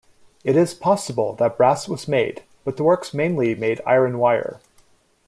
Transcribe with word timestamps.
It 0.43 0.55
is 0.57 0.73
possible 0.73 1.33
that 1.33 1.57
brass 1.57 1.87
was 1.87 2.07
made, 2.07 2.41
but 2.63 2.75
the 2.75 2.83
works 2.83 3.13
mainly 3.13 3.53
made 3.53 3.81
iron 3.85 4.17
wire. 4.17 4.59